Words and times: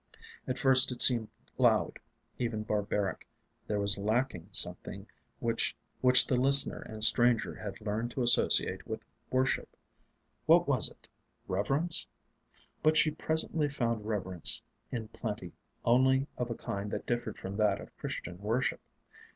At 0.47 0.57
first 0.57 0.91
it 0.91 0.99
seemed 0.99 1.27
loud, 1.59 1.99
even 2.39 2.63
barbaric; 2.63 3.27
there 3.67 3.79
was 3.79 3.99
lacking 3.99 4.49
something 4.51 5.05
which 5.37 5.75
the 6.01 6.35
listener 6.37 6.79
and 6.79 7.03
stranger 7.03 7.53
had 7.53 7.79
learned 7.81 8.09
to 8.13 8.23
associate 8.23 8.87
with 8.87 9.01
worship. 9.29 9.69
What 10.47 10.67
was 10.67 10.89
it? 10.89 11.07
Reverence? 11.47 12.07
But 12.81 12.97
she 12.97 13.11
presently 13.11 13.69
found 13.69 14.07
reverence 14.07 14.63
In 14.91 15.07
plenty, 15.09 15.53
only 15.85 16.25
of 16.35 16.49
a 16.49 16.55
kind 16.55 16.89
that 16.89 17.05
differed 17.05 17.37
from 17.37 17.57
that 17.57 17.79
of 17.79 17.95
Christian 17.99 18.39
worship. 18.41 18.81